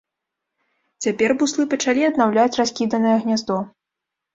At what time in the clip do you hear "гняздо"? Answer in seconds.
3.25-3.65